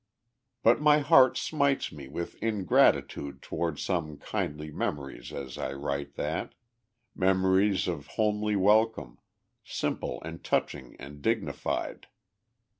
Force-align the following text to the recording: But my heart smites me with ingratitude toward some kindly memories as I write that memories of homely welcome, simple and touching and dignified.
But 0.63 0.81
my 0.81 0.97
heart 0.97 1.37
smites 1.37 1.91
me 1.91 2.07
with 2.07 2.41
ingratitude 2.41 3.39
toward 3.43 3.77
some 3.77 4.17
kindly 4.17 4.71
memories 4.71 5.31
as 5.31 5.59
I 5.59 5.73
write 5.73 6.15
that 6.15 6.55
memories 7.13 7.87
of 7.87 8.07
homely 8.17 8.55
welcome, 8.55 9.19
simple 9.63 10.19
and 10.23 10.43
touching 10.43 10.95
and 10.99 11.21
dignified. 11.21 12.07